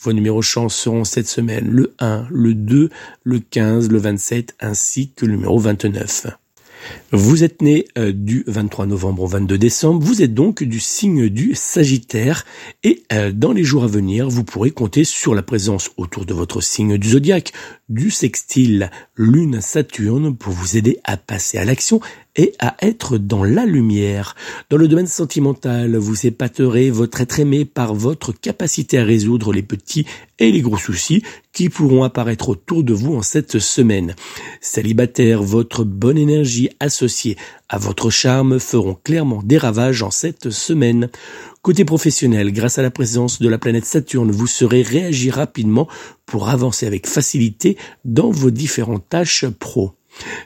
Vos 0.00 0.12
numéros 0.12 0.42
chance 0.42 0.74
seront 0.74 1.04
cette 1.04 1.28
semaine 1.28 1.68
le 1.70 1.94
1, 1.98 2.26
le 2.30 2.54
2, 2.54 2.90
le 3.22 3.38
15, 3.38 3.90
le 3.90 3.98
27 3.98 4.56
ainsi 4.60 5.12
que 5.14 5.26
le 5.26 5.32
numéro 5.32 5.58
29. 5.58 6.26
Vous 7.12 7.44
êtes 7.44 7.62
né 7.62 7.86
euh, 7.98 8.12
du 8.12 8.44
23 8.46 8.86
novembre 8.86 9.22
au 9.22 9.26
22 9.26 9.58
décembre, 9.58 10.04
vous 10.04 10.22
êtes 10.22 10.34
donc 10.34 10.62
du 10.62 10.80
signe 10.80 11.28
du 11.28 11.54
Sagittaire. 11.54 12.44
Et 12.82 13.04
euh, 13.12 13.32
dans 13.32 13.52
les 13.52 13.64
jours 13.64 13.84
à 13.84 13.88
venir, 13.88 14.28
vous 14.28 14.44
pourrez 14.44 14.70
compter 14.70 15.04
sur 15.04 15.34
la 15.34 15.42
présence 15.42 15.90
autour 15.96 16.26
de 16.26 16.34
votre 16.34 16.60
signe 16.60 16.98
du 16.98 17.10
zodiaque 17.10 17.52
du 17.88 18.10
sextile 18.10 18.90
Lune-Saturne 19.16 20.36
pour 20.36 20.52
vous 20.52 20.76
aider 20.76 20.98
à 21.04 21.16
passer 21.16 21.58
à 21.58 21.64
l'action 21.64 22.00
et 22.36 22.52
à 22.58 22.74
être 22.80 23.16
dans 23.16 23.44
la 23.44 23.64
lumière. 23.64 24.34
Dans 24.70 24.76
le 24.76 24.88
domaine 24.88 25.06
sentimental, 25.06 25.96
vous 25.96 26.26
épaterez 26.26 26.90
votre 26.90 27.20
être 27.20 27.38
aimé 27.38 27.64
par 27.64 27.94
votre 27.94 28.32
capacité 28.32 28.98
à 28.98 29.04
résoudre 29.04 29.52
les 29.52 29.62
petits 29.62 30.04
et 30.40 30.50
les 30.50 30.62
gros 30.62 30.76
soucis 30.76 31.22
qui 31.52 31.68
pourront 31.68 32.02
apparaître 32.02 32.48
autour 32.48 32.82
de 32.82 32.92
vous 32.92 33.14
en 33.14 33.22
cette 33.22 33.60
semaine. 33.60 34.16
Célibataire, 34.60 35.42
votre 35.42 35.84
bonne 35.84 36.18
énergie 36.18 36.70
associée 36.80 37.36
à 37.68 37.78
votre 37.78 38.10
charme 38.10 38.58
feront 38.58 38.98
clairement 39.04 39.42
des 39.44 39.58
ravages 39.58 40.02
en 40.02 40.10
cette 40.10 40.50
semaine. 40.50 41.08
Côté 41.64 41.86
professionnel, 41.86 42.52
grâce 42.52 42.76
à 42.76 42.82
la 42.82 42.90
présence 42.90 43.40
de 43.40 43.48
la 43.48 43.56
planète 43.56 43.86
Saturne, 43.86 44.30
vous 44.30 44.46
saurez 44.46 44.82
réagir 44.82 45.36
rapidement 45.36 45.88
pour 46.26 46.50
avancer 46.50 46.86
avec 46.86 47.06
facilité 47.06 47.78
dans 48.04 48.30
vos 48.30 48.50
différentes 48.50 49.08
tâches 49.08 49.46
pro. 49.46 49.92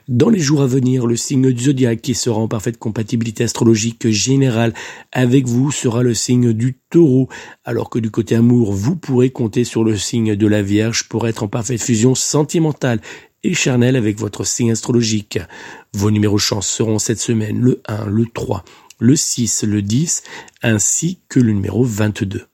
Dans 0.07 0.29
les 0.29 0.39
jours 0.39 0.61
à 0.61 0.65
venir, 0.65 1.05
le 1.07 1.17
signe 1.17 1.51
du 1.51 1.65
zodiaque 1.65 1.99
qui 1.99 2.15
sera 2.15 2.39
en 2.39 2.47
parfaite 2.47 2.77
compatibilité 2.77 3.43
astrologique 3.43 4.09
générale 4.09 4.73
avec 5.11 5.45
vous 5.45 5.73
sera 5.73 6.03
le 6.03 6.13
signe 6.13 6.53
du 6.53 6.77
taureau, 6.89 7.27
alors 7.65 7.89
que 7.89 7.99
du 7.99 8.11
côté 8.11 8.35
amour, 8.35 8.71
vous 8.71 8.95
pourrez 8.95 9.29
compter 9.29 9.65
sur 9.65 9.83
le 9.83 9.97
signe 9.97 10.37
de 10.37 10.47
la 10.47 10.61
Vierge 10.61 11.09
pour 11.09 11.27
être 11.27 11.43
en 11.43 11.49
parfaite 11.49 11.83
fusion 11.83 12.15
sentimentale 12.15 13.01
et 13.43 13.53
charnelle 13.53 13.97
avec 13.97 14.17
votre 14.19 14.45
signe 14.45 14.71
astrologique. 14.71 15.39
Vos 15.93 16.11
numéros 16.11 16.37
chance 16.37 16.69
seront 16.69 16.97
cette 16.97 17.19
semaine 17.19 17.59
le 17.59 17.81
1, 17.89 18.05
le 18.05 18.25
3, 18.25 18.63
le 18.99 19.15
6, 19.15 19.63
le 19.63 19.81
10, 19.81 20.23
ainsi 20.61 21.19
que 21.29 21.39
le 21.39 21.53
numéro 21.53 21.83
22. 21.83 22.45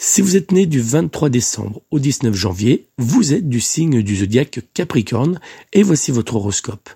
Si 0.00 0.22
vous 0.22 0.36
êtes 0.36 0.52
né 0.52 0.66
du 0.66 0.80
23 0.80 1.28
décembre 1.28 1.82
au 1.90 1.98
19 1.98 2.32
janvier, 2.32 2.86
vous 2.98 3.32
êtes 3.32 3.48
du 3.48 3.60
signe 3.60 4.00
du 4.00 4.18
zodiaque 4.18 4.60
Capricorne 4.72 5.40
et 5.72 5.82
voici 5.82 6.12
votre 6.12 6.36
horoscope. 6.36 6.88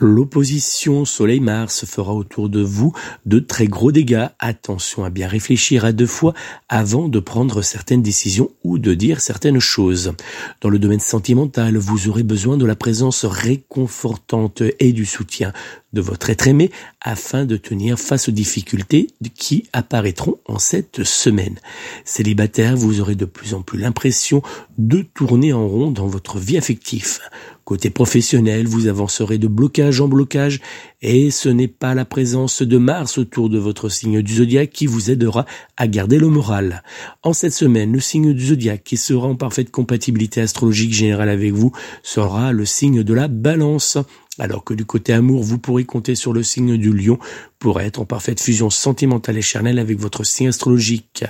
L'opposition 0.00 1.04
Soleil-Mars 1.04 1.84
fera 1.84 2.12
autour 2.12 2.48
de 2.48 2.60
vous 2.60 2.92
de 3.24 3.38
très 3.38 3.68
gros 3.68 3.92
dégâts. 3.92 4.26
Attention 4.40 5.04
à 5.04 5.10
bien 5.10 5.28
réfléchir 5.28 5.84
à 5.84 5.92
deux 5.92 6.08
fois 6.08 6.34
avant 6.68 7.08
de 7.08 7.20
prendre 7.20 7.62
certaines 7.62 8.02
décisions 8.02 8.50
ou 8.64 8.80
de 8.80 8.94
dire 8.94 9.20
certaines 9.20 9.60
choses. 9.60 10.14
Dans 10.60 10.70
le 10.70 10.80
domaine 10.80 10.98
sentimental, 10.98 11.76
vous 11.76 12.08
aurez 12.08 12.24
besoin 12.24 12.56
de 12.56 12.66
la 12.66 12.74
présence 12.74 13.24
réconfortante 13.24 14.64
et 14.80 14.92
du 14.92 15.06
soutien 15.06 15.52
de 15.92 16.00
votre 16.00 16.30
être 16.30 16.46
aimé 16.46 16.70
afin 17.00 17.44
de 17.44 17.56
tenir 17.56 17.98
face 17.98 18.28
aux 18.28 18.32
difficultés 18.32 19.08
qui 19.34 19.68
apparaîtront 19.72 20.38
en 20.46 20.58
cette 20.58 21.04
semaine. 21.04 21.58
Célibataire, 22.04 22.76
vous 22.76 23.00
aurez 23.00 23.14
de 23.14 23.24
plus 23.24 23.54
en 23.54 23.62
plus 23.62 23.78
l'impression 23.78 24.42
de 24.78 25.02
tourner 25.02 25.52
en 25.52 25.66
rond 25.66 25.90
dans 25.90 26.06
votre 26.06 26.38
vie 26.38 26.58
affective. 26.58 27.18
Côté 27.64 27.90
professionnel, 27.90 28.66
vous 28.66 28.88
avancerez 28.88 29.38
de 29.38 29.46
blocage 29.46 30.00
en 30.00 30.08
blocage 30.08 30.60
et 31.02 31.30
ce 31.30 31.48
n'est 31.48 31.68
pas 31.68 31.94
la 31.94 32.04
présence 32.04 32.62
de 32.62 32.78
Mars 32.78 33.16
autour 33.16 33.48
de 33.48 33.58
votre 33.58 33.88
signe 33.88 34.22
du 34.22 34.34
zodiaque 34.34 34.70
qui 34.70 34.86
vous 34.86 35.10
aidera 35.10 35.46
à 35.76 35.86
garder 35.86 36.18
le 36.18 36.26
moral. 36.26 36.82
En 37.22 37.32
cette 37.32 37.52
semaine, 37.52 37.92
le 37.92 38.00
signe 38.00 38.32
du 38.32 38.46
zodiaque 38.46 38.82
qui 38.82 38.96
sera 38.96 39.28
en 39.28 39.36
parfaite 39.36 39.70
compatibilité 39.70 40.40
astrologique 40.40 40.92
générale 40.92 41.28
avec 41.28 41.52
vous 41.52 41.70
sera 42.02 42.52
le 42.52 42.64
signe 42.64 43.04
de 43.04 43.14
la 43.14 43.28
balance. 43.28 43.98
Alors 44.40 44.64
que 44.64 44.72
du 44.72 44.86
côté 44.86 45.12
amour, 45.12 45.42
vous 45.42 45.58
pourrez 45.58 45.84
compter 45.84 46.14
sur 46.14 46.32
le 46.32 46.42
signe 46.42 46.78
du 46.78 46.94
lion 46.94 47.18
pour 47.58 47.78
être 47.82 48.00
en 48.00 48.06
parfaite 48.06 48.40
fusion 48.40 48.70
sentimentale 48.70 49.36
et 49.36 49.42
charnelle 49.42 49.78
avec 49.78 49.98
votre 49.98 50.24
signe 50.24 50.48
astrologique. 50.48 51.26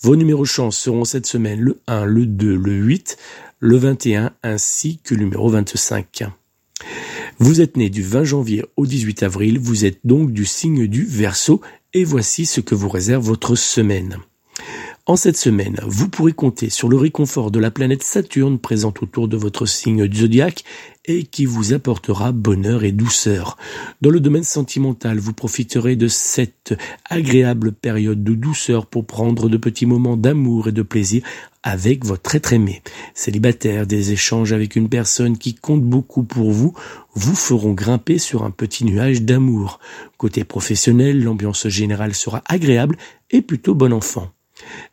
Vos 0.00 0.14
numéros 0.14 0.44
chance 0.44 0.78
seront 0.78 1.04
cette 1.04 1.26
semaine 1.26 1.60
le 1.60 1.80
1, 1.88 2.04
le 2.04 2.24
2, 2.24 2.54
le 2.54 2.72
8, 2.72 3.16
le 3.58 3.76
21 3.76 4.30
ainsi 4.44 5.00
que 5.02 5.16
le 5.16 5.24
numéro 5.24 5.48
25. 5.48 6.22
Vous 7.40 7.60
êtes 7.60 7.76
né 7.76 7.90
du 7.90 8.04
20 8.04 8.22
janvier 8.22 8.64
au 8.76 8.86
18 8.86 9.24
avril, 9.24 9.58
vous 9.58 9.84
êtes 9.84 9.98
donc 10.04 10.30
du 10.32 10.44
signe 10.44 10.86
du 10.86 11.04
Verseau 11.04 11.60
et 11.94 12.04
voici 12.04 12.46
ce 12.46 12.60
que 12.60 12.76
vous 12.76 12.88
réserve 12.88 13.24
votre 13.24 13.56
semaine. 13.56 14.18
En 15.04 15.16
cette 15.16 15.36
semaine, 15.36 15.80
vous 15.84 16.08
pourrez 16.08 16.32
compter 16.32 16.70
sur 16.70 16.88
le 16.88 16.96
réconfort 16.96 17.50
de 17.50 17.58
la 17.58 17.72
planète 17.72 18.04
Saturne 18.04 18.60
présente 18.60 19.02
autour 19.02 19.26
de 19.26 19.36
votre 19.36 19.66
signe 19.66 20.08
zodiaque 20.08 20.62
et 21.06 21.24
qui 21.24 21.44
vous 21.44 21.72
apportera 21.72 22.30
bonheur 22.30 22.84
et 22.84 22.92
douceur. 22.92 23.56
Dans 24.00 24.10
le 24.10 24.20
domaine 24.20 24.44
sentimental, 24.44 25.18
vous 25.18 25.32
profiterez 25.32 25.96
de 25.96 26.06
cette 26.06 26.74
agréable 27.10 27.72
période 27.72 28.22
de 28.22 28.34
douceur 28.34 28.86
pour 28.86 29.04
prendre 29.04 29.48
de 29.48 29.56
petits 29.56 29.86
moments 29.86 30.16
d'amour 30.16 30.68
et 30.68 30.72
de 30.72 30.82
plaisir 30.82 31.24
avec 31.64 32.04
votre 32.04 32.36
être 32.36 32.52
aimé. 32.52 32.80
Célibataire, 33.12 33.88
des 33.88 34.12
échanges 34.12 34.52
avec 34.52 34.76
une 34.76 34.88
personne 34.88 35.36
qui 35.36 35.56
compte 35.56 35.82
beaucoup 35.82 36.22
pour 36.22 36.52
vous 36.52 36.74
vous 37.14 37.34
feront 37.34 37.72
grimper 37.72 38.18
sur 38.18 38.44
un 38.44 38.52
petit 38.52 38.84
nuage 38.84 39.22
d'amour. 39.22 39.80
Côté 40.16 40.44
professionnel, 40.44 41.24
l'ambiance 41.24 41.66
générale 41.66 42.14
sera 42.14 42.44
agréable 42.46 42.96
et 43.32 43.42
plutôt 43.42 43.74
bon 43.74 43.92
enfant. 43.92 44.30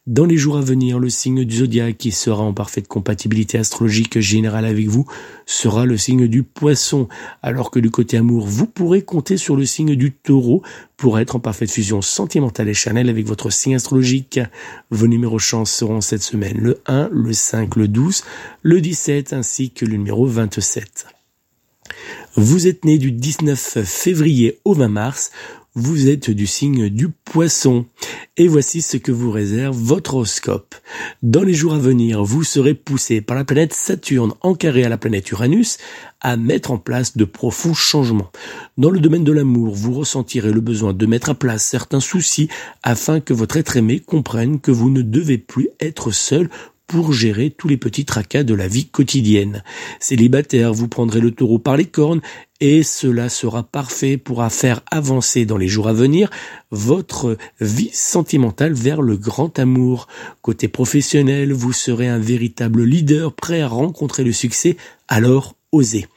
Dans 0.08 0.26
les 0.26 0.38
jours 0.38 0.58
à 0.58 0.62
venir, 0.62 1.00
le 1.00 1.10
signe 1.10 1.44
du 1.46 1.58
zodiaque 1.58 1.98
qui 1.98 2.12
sera 2.12 2.44
en 2.44 2.54
parfaite 2.54 2.88
compatibilité 2.88 3.58
astrologique 3.58 4.20
générale 4.20 4.66
avec 4.66 4.88
vous 4.88 5.06
sera 5.46 5.86
le 5.86 5.98
signe 5.98 6.28
du 6.28 6.44
poisson, 6.44 7.08
alors 7.42 7.72
que 7.72 7.80
du 7.80 7.92
côté 7.92 8.18
amour, 8.18 8.46
vous 8.48 8.66
pourrez 8.66 9.02
compter 9.02 9.38
sur 9.38 9.56
le 9.56 9.66
signe 9.66 9.96
du 9.96 10.12
taureau 10.12 10.64
pour 10.98 11.20
être 11.20 11.36
en 11.36 11.40
parfaite 11.40 11.72
fusion 11.72 12.02
sentimentale 12.02 12.70
et 12.70 12.74
chanel 12.74 13.10
avec 13.10 13.26
votre 13.26 13.52
signe 13.52 13.76
astrologique. 13.76 14.40
Vos 14.90 15.08
numéros 15.08 15.40
chance 15.40 15.72
seront 15.72 16.02
cette 16.02 16.24
semaine 16.24 16.58
le 16.58 16.82
1, 16.88 17.10
le 17.12 17.34
5, 17.34 17.76
le 17.76 17.88
12, 17.88 18.24
le 18.64 18.82
17 18.82 19.34
ainsi 19.34 19.72
que 19.72 19.86
le 19.86 19.94
numéro 19.94 20.26
27. 20.26 21.19
Vous 22.42 22.68
êtes 22.68 22.86
né 22.86 22.98
du 22.98 23.12
19 23.12 23.84
février 23.84 24.62
au 24.64 24.74
20 24.74 24.88
mars 24.88 25.32
vous 25.76 26.10
êtes 26.10 26.32
du 26.32 26.48
signe 26.48 26.90
du 26.90 27.10
poisson. 27.10 27.86
Et 28.38 28.48
voici 28.48 28.82
ce 28.82 28.98
que 28.98 29.12
vous 29.12 29.30
réserve 29.30 29.78
votre 29.78 30.16
horoscope. 30.16 30.74
Dans 31.22 31.44
les 31.44 31.54
jours 31.54 31.74
à 31.74 31.78
venir, 31.78 32.24
vous 32.24 32.44
serez 32.44 32.74
poussé 32.74 33.22
par 33.22 33.38
la 33.38 33.46
planète 33.46 33.74
Saturne 33.74 34.34
en 34.42 34.56
carré 34.56 34.84
à 34.84 34.90
la 34.90 34.98
planète 34.98 35.30
Uranus 35.32 35.78
à 36.22 36.38
mettre 36.38 36.72
en 36.72 36.78
place 36.78 37.18
de 37.18 37.26
profonds 37.26 37.74
changements. 37.74 38.32
Dans 38.78 38.90
le 38.90 39.00
domaine 39.00 39.24
de 39.24 39.32
l'amour, 39.32 39.76
vous 39.76 39.94
ressentirez 39.94 40.52
le 40.52 40.62
besoin 40.62 40.94
de 40.94 41.06
mettre 41.06 41.30
à 41.30 41.36
place 41.36 41.64
certains 41.64 42.00
soucis 42.00 42.50
afin 42.82 43.20
que 43.20 43.34
votre 43.34 43.58
être 43.58 43.78
aimé 43.78 44.00
comprenne 44.00 44.60
que 44.60 44.72
vous 44.72 44.90
ne 44.90 45.02
devez 45.02 45.38
plus 45.38 45.70
être 45.80 46.12
seul 46.12 46.50
pour 46.90 47.14
gérer 47.14 47.52
tous 47.52 47.68
les 47.68 47.78
petits 47.78 48.04
tracas 48.04 48.44
de 48.44 48.56
la 48.56 48.68
vie 48.68 48.88
quotidienne. 48.88 49.64
Célibataire, 50.00 50.74
vous 50.74 50.88
prendrez 50.88 51.22
le 51.22 51.30
taureau 51.30 51.60
par 51.60 51.78
les 51.78 51.86
cornes 51.86 52.20
et 52.60 52.82
cela 52.82 53.30
sera 53.30 53.62
parfait 53.62 54.18
pour 54.18 54.44
faire 54.52 54.82
avancer 54.90 55.46
dans 55.46 55.58
les 55.58 55.68
jours 55.68 55.88
à 55.88 55.94
venir 55.94 56.32
votre 56.72 57.38
vie 57.62 57.92
sentimentale 57.94 58.74
vers 58.74 59.04
le 59.04 59.18
grand 59.18 59.60
amour. 59.60 60.08
Côté 60.42 60.68
professionnel, 60.68 61.54
vous 61.54 61.74
serez 61.74 62.08
un 62.08 62.18
véritable 62.18 62.84
leader 62.84 63.34
prêt 63.34 63.62
à 63.62 63.68
rencontrer 63.68 64.24
le 64.24 64.34
succès, 64.34 64.76
alors 65.08 65.56
osez. 65.72 66.08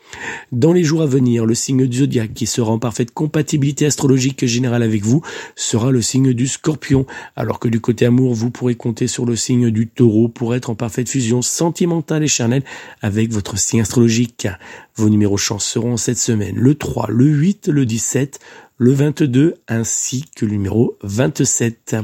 Dans 0.53 0.73
les 0.73 0.85
jours 0.85 1.03
à 1.03 1.07
venir, 1.07 1.47
le 1.47 1.55
signe 1.55 1.87
du 1.87 1.99
zodiaque 1.99 2.35
qui 2.35 2.47
sera 2.47 2.73
en 2.73 2.79
parfaite 2.79 3.13
compatibilité 3.13 3.87
astrologique 3.87 4.45
générale 4.47 4.83
avec 4.83 5.03
vous 5.03 5.23
sera 5.57 5.91
le 5.91 6.03
signe 6.03 6.33
du 6.33 6.47
scorpion, 6.47 7.07
alors 7.37 7.59
que 7.59 7.69
du 7.69 7.81
côté 7.81 8.07
amour, 8.07 8.35
vous 8.35 8.51
pourrez 8.51 8.75
compter 8.75 9.07
sur 9.07 9.25
le 9.25 9.37
signe 9.37 9.71
du 9.71 9.89
taureau 9.89 10.29
pour 10.29 10.55
être 10.55 10.71
en 10.71 10.75
parfaite 10.75 11.09
fusion 11.09 11.43
sentimentale 11.43 12.23
et 12.23 12.29
charnelle 12.29 12.65
avec 13.01 13.33
votre 13.33 13.59
signe 13.59 13.81
astrologique. 13.81 14.49
Vos 14.97 15.09
numéros 15.09 15.39
chance 15.39 15.65
seront 15.65 15.97
cette 15.97 16.19
semaine 16.19 16.57
le 16.57 16.75
3, 16.75 17.07
le 17.11 17.27
8, 17.27 17.69
le 17.69 17.87
17, 17.87 18.41
le 18.77 18.93
22 18.93 19.55
ainsi 19.69 20.25
que 20.37 20.45
le 20.45 20.53
numéro 20.53 20.97
27. 21.03 21.97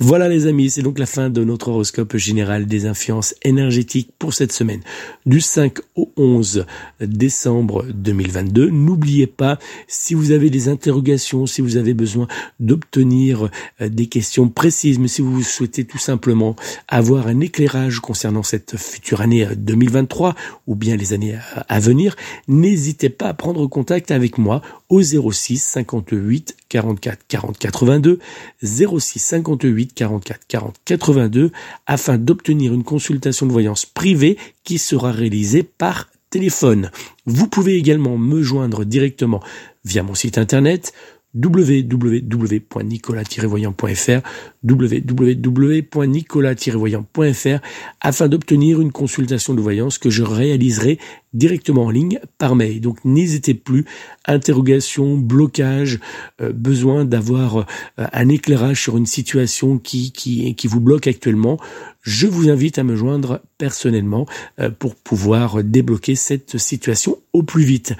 Voilà 0.00 0.28
les 0.28 0.46
amis, 0.46 0.70
c'est 0.70 0.82
donc 0.82 0.98
la 0.98 1.06
fin 1.06 1.30
de 1.30 1.42
notre 1.42 1.68
horoscope 1.68 2.16
général 2.16 2.66
des 2.66 2.86
influences 2.86 3.34
énergétiques 3.42 4.10
pour 4.18 4.34
cette 4.34 4.52
semaine 4.52 4.80
du 5.26 5.40
5 5.40 5.78
au 5.96 6.12
11 6.16 6.66
décembre 7.00 7.84
2022. 7.92 8.70
N'oubliez 8.70 9.26
pas, 9.26 9.58
si 9.86 10.14
vous 10.14 10.30
avez 10.30 10.50
des 10.50 10.68
interrogations, 10.68 11.46
si 11.46 11.62
vous 11.62 11.76
avez 11.76 11.94
besoin 11.94 12.28
d'obtenir 12.60 13.48
euh, 13.80 13.88
des 13.88 14.06
questions 14.06 14.48
précises, 14.48 14.98
mais 14.98 15.08
si 15.08 15.22
vous 15.22 15.42
souhaitez 15.42 15.84
tout 15.84 15.98
simplement 15.98 16.54
avoir 16.86 17.26
un 17.26 17.40
éclairage 17.40 18.00
concernant 18.00 18.42
cette 18.42 18.76
future 18.76 19.20
année 19.20 19.48
2023 19.56 20.28
euh, 20.28 20.32
ou 20.66 20.74
bien 20.74 20.96
les 20.96 21.12
années 21.12 21.38
à 21.68 21.80
venir, 21.80 22.16
n'hésitez 22.46 23.08
pas 23.08 23.28
à 23.28 23.34
prendre 23.34 23.66
contact 23.66 24.10
avec 24.10 24.38
moi 24.38 24.62
au 24.90 25.02
06 25.02 25.58
58 25.58 26.56
44 26.68 27.26
40 27.28 27.58
82 27.58 28.18
06 28.62 29.18
58 29.18 29.94
44 29.94 30.40
40 30.46 30.76
82 30.84 31.50
afin 31.86 32.18
d'obtenir 32.18 32.72
une 32.74 32.84
consultation 32.84 33.46
de 33.46 33.52
voyance 33.52 33.86
privée 33.86 34.36
qui 34.64 34.78
sera 34.78 35.12
réalisée 35.12 35.62
par 35.62 36.08
téléphone. 36.30 36.90
Vous 37.26 37.48
pouvez 37.48 37.76
également 37.76 38.18
me 38.18 38.42
joindre 38.42 38.84
directement 38.84 39.42
via 39.84 40.02
mon 40.02 40.14
site 40.14 40.38
internet 40.38 40.92
www.nicolas-voyant.fr 41.34 44.20
www.nicolas-voyant.fr 44.64 47.58
afin 48.00 48.28
d'obtenir 48.28 48.80
une 48.80 48.92
consultation 48.92 49.52
de 49.54 49.60
voyance 49.60 49.98
que 49.98 50.10
je 50.10 50.22
réaliserai 50.22 50.98
directement 51.34 51.84
en 51.84 51.90
ligne 51.90 52.18
par 52.38 52.56
mail. 52.56 52.80
Donc 52.80 53.04
n'hésitez 53.04 53.52
plus, 53.54 53.84
interrogation, 54.26 55.18
blocage, 55.18 56.00
euh, 56.40 56.52
besoin 56.52 57.04
d'avoir 57.04 57.58
euh, 57.58 57.64
un 58.12 58.28
éclairage 58.28 58.82
sur 58.82 58.96
une 58.96 59.06
situation 59.06 59.78
qui, 59.78 60.12
qui, 60.12 60.54
qui 60.54 60.66
vous 60.66 60.80
bloque 60.80 61.06
actuellement, 61.06 61.58
je 62.00 62.26
vous 62.26 62.48
invite 62.48 62.78
à 62.78 62.84
me 62.84 62.96
joindre 62.96 63.42
personnellement 63.58 64.26
euh, 64.60 64.70
pour 64.70 64.94
pouvoir 64.94 65.62
débloquer 65.62 66.14
cette 66.14 66.56
situation 66.56 67.18
au 67.32 67.42
plus 67.42 67.64
vite. 67.64 67.94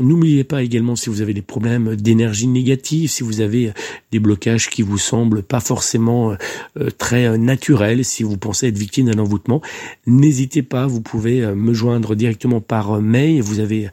N'oubliez 0.00 0.42
pas 0.42 0.64
également 0.64 0.96
si 0.96 1.08
vous 1.08 1.20
avez 1.20 1.34
des 1.34 1.42
problèmes 1.42 1.94
d'énergie 1.94 2.48
négative, 2.48 3.08
si 3.10 3.22
vous 3.22 3.40
avez 3.40 3.72
des 4.10 4.18
blocages 4.18 4.68
qui 4.68 4.82
vous 4.82 4.98
semblent 4.98 5.44
pas 5.44 5.60
forcément 5.60 6.32
euh, 6.32 6.36
euh, 6.80 6.90
très 6.90 7.26
euh, 7.26 7.36
naturels, 7.36 8.04
si 8.04 8.24
vous 8.24 8.36
pensez 8.36 8.66
être 8.66 8.78
victime 8.78 9.06
d'un 9.06 9.20
envoûtement, 9.20 9.62
n'hésitez 10.06 10.62
pas, 10.62 10.88
vous 10.88 11.00
pouvez 11.00 11.46
me 11.54 11.72
joindre 11.72 12.16
directement 12.16 12.60
par 12.60 13.00
mail, 13.00 13.40
vous 13.40 13.60
avez 13.60 13.88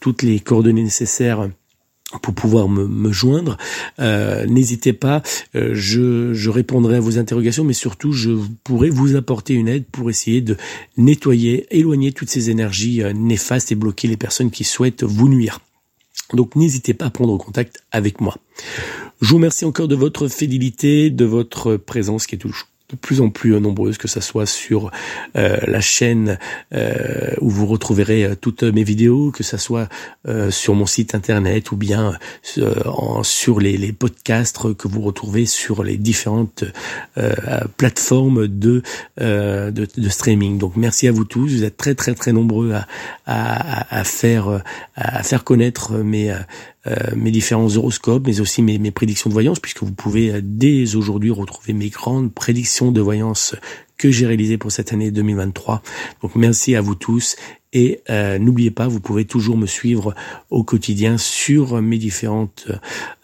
toutes 0.00 0.22
les 0.22 0.38
coordonnées 0.40 0.82
nécessaires 0.82 1.48
pour 2.22 2.34
pouvoir 2.34 2.68
me, 2.68 3.12
joindre. 3.12 3.56
Euh, 3.98 4.46
N'hésitez 4.46 4.92
pas, 4.92 5.22
euh, 5.54 5.70
je, 5.74 6.32
je, 6.34 6.50
répondrai 6.50 6.96
à 6.96 7.00
vos 7.00 7.18
interrogations, 7.18 7.64
mais 7.64 7.72
surtout 7.72 8.12
je 8.12 8.30
pourrai 8.62 8.90
vous 8.90 9.16
apporter 9.16 9.54
une 9.54 9.68
aide 9.68 9.84
pour 9.90 10.08
essayer 10.08 10.40
de 10.40 10.56
nettoyer, 10.96 11.66
éloigner 11.76 12.12
toutes 12.12 12.30
ces 12.30 12.50
énergies 12.50 13.02
euh, 13.02 13.12
néfastes 13.12 13.72
et 13.72 13.74
bloquer 13.74 14.08
les 14.08 14.16
personnes 14.16 14.50
qui 14.50 14.64
souhaitent 14.64 15.02
vous 15.02 15.28
nuire. 15.28 15.60
Donc 16.32 16.56
n'hésitez 16.56 16.94
pas 16.94 17.06
à 17.06 17.10
prendre 17.10 17.36
contact 17.38 17.82
avec 17.90 18.20
moi. 18.20 18.36
Je 19.20 19.28
vous 19.28 19.36
remercie 19.36 19.64
encore 19.64 19.88
de 19.88 19.96
votre 19.96 20.28
fidélité, 20.28 21.10
de 21.10 21.24
votre 21.24 21.76
présence 21.76 22.26
qui 22.26 22.36
est 22.36 22.38
toujours 22.38 22.68
de 22.90 22.96
plus 22.96 23.20
en 23.20 23.30
plus 23.30 23.60
nombreuses, 23.60 23.98
que 23.98 24.08
ce 24.08 24.20
soit 24.20 24.46
sur 24.46 24.90
euh, 25.36 25.58
la 25.66 25.80
chaîne 25.80 26.38
euh, 26.72 27.34
où 27.40 27.50
vous 27.50 27.66
retrouverez 27.66 28.24
euh, 28.24 28.34
toutes 28.40 28.62
mes 28.62 28.84
vidéos, 28.84 29.32
que 29.32 29.42
ce 29.42 29.56
soit 29.56 29.88
sur 30.50 30.74
mon 30.74 30.86
site 30.86 31.14
internet 31.14 31.70
ou 31.70 31.76
bien 31.76 32.18
sur 32.42 33.60
les, 33.60 33.76
les, 33.76 33.92
podcasts 33.92 34.74
que 34.74 34.88
vous 34.88 35.00
retrouvez 35.00 35.46
sur 35.46 35.84
les 35.84 35.96
différentes 35.96 36.64
plateformes 37.76 38.48
de, 38.48 38.82
de, 39.18 39.70
de, 39.70 40.08
streaming. 40.08 40.58
Donc 40.58 40.74
merci 40.76 41.06
à 41.06 41.12
vous 41.12 41.24
tous, 41.24 41.46
vous 41.46 41.64
êtes 41.64 41.76
très 41.76 41.94
très 41.94 42.14
très 42.14 42.32
nombreux 42.32 42.72
à, 42.72 42.86
à, 43.26 44.00
à 44.00 44.04
faire 44.04 44.62
à 44.96 45.22
faire 45.22 45.44
connaître 45.44 45.92
mes 45.92 46.32
euh, 46.32 46.38
mes 47.16 47.30
différents 47.30 47.74
horoscopes, 47.76 48.26
mais 48.26 48.40
aussi 48.40 48.62
mes, 48.62 48.78
mes, 48.78 48.90
prédictions 48.90 49.28
de 49.28 49.34
voyance, 49.34 49.58
puisque 49.60 49.82
vous 49.82 49.92
pouvez 49.92 50.32
euh, 50.32 50.40
dès 50.42 50.94
aujourd'hui 50.94 51.30
retrouver 51.30 51.72
mes 51.72 51.88
grandes 51.88 52.32
prédictions 52.32 52.92
de 52.92 53.00
voyance 53.00 53.54
que 53.98 54.10
j'ai 54.10 54.26
réalisées 54.26 54.58
pour 54.58 54.72
cette 54.72 54.92
année 54.92 55.10
2023. 55.10 55.82
Donc 56.22 56.34
merci 56.36 56.76
à 56.76 56.80
vous 56.80 56.94
tous 56.94 57.36
et 57.72 58.00
euh, 58.08 58.38
n'oubliez 58.38 58.70
pas, 58.70 58.88
vous 58.88 59.00
pouvez 59.00 59.24
toujours 59.24 59.56
me 59.56 59.66
suivre 59.66 60.14
au 60.50 60.64
quotidien 60.64 61.18
sur 61.18 61.82
mes 61.82 61.98
différentes 61.98 62.68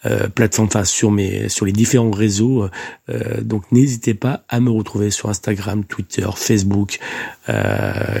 euh, 0.05 0.27
plateformes, 0.27 0.67
enfin 0.67 0.83
sur 0.83 1.11
mes 1.11 1.49
sur 1.49 1.65
les 1.65 1.71
différents 1.71 2.11
réseaux. 2.11 2.69
Euh, 3.09 3.41
donc 3.41 3.71
n'hésitez 3.71 4.13
pas 4.13 4.43
à 4.49 4.59
me 4.59 4.69
retrouver 4.69 5.09
sur 5.09 5.29
Instagram, 5.29 5.83
Twitter, 5.85 6.27
Facebook, 6.35 6.99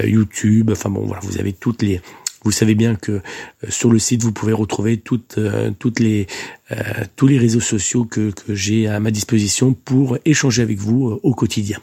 YouTube. 0.03 0.71
Enfin 0.71 0.89
bon, 0.89 1.05
voilà, 1.05 1.21
vous 1.23 1.39
avez 1.39 1.53
toutes 1.53 1.81
les 1.81 2.01
vous 2.43 2.51
savez 2.51 2.75
bien 2.75 2.95
que 2.95 3.11
euh, 3.11 3.21
sur 3.69 3.91
le 3.91 3.99
site, 3.99 4.23
vous 4.23 4.31
pouvez 4.31 4.53
retrouver 4.53 4.97
toutes, 4.97 5.37
euh, 5.37 5.71
toutes 5.77 5.99
les, 5.99 6.27
euh, 6.71 6.75
tous 7.15 7.27
les 7.27 7.37
réseaux 7.37 7.59
sociaux 7.59 8.05
que, 8.05 8.31
que 8.31 8.53
j'ai 8.53 8.87
à 8.87 8.99
ma 8.99 9.11
disposition 9.11 9.73
pour 9.73 10.17
échanger 10.25 10.61
avec 10.61 10.77
vous 10.77 11.19
au 11.23 11.33
quotidien. 11.33 11.79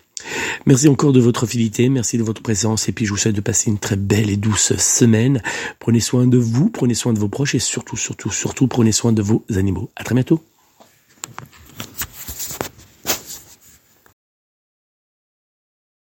Merci 0.66 0.88
encore 0.88 1.12
de 1.12 1.20
votre 1.20 1.46
fidélité, 1.46 1.88
merci 1.88 2.18
de 2.18 2.22
votre 2.22 2.42
présence 2.42 2.88
et 2.88 2.92
puis 2.92 3.06
je 3.06 3.10
vous 3.10 3.16
souhaite 3.16 3.34
de 3.34 3.40
passer 3.40 3.70
une 3.70 3.78
très 3.78 3.96
belle 3.96 4.28
et 4.28 4.36
douce 4.36 4.76
semaine. 4.76 5.42
Prenez 5.78 6.00
soin 6.00 6.26
de 6.26 6.36
vous, 6.36 6.68
prenez 6.68 6.94
soin 6.94 7.14
de 7.14 7.18
vos 7.18 7.28
proches 7.28 7.54
et 7.54 7.58
surtout, 7.58 7.96
surtout, 7.96 8.30
surtout 8.30 8.66
prenez 8.66 8.92
soin 8.92 9.12
de 9.12 9.22
vos 9.22 9.44
animaux. 9.56 9.90
À 9.96 10.04
très 10.04 10.14
bientôt. 10.14 10.42